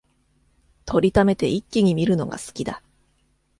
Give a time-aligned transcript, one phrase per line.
[0.87, 2.81] 録りためて一気に観るのが好きだ